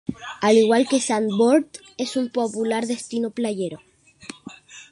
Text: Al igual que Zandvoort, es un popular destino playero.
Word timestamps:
Al 0.47 0.55
igual 0.63 0.87
que 0.89 0.99
Zandvoort, 1.07 1.77
es 1.99 2.17
un 2.17 2.29
popular 2.31 2.87
destino 2.87 3.29
playero. 3.29 3.77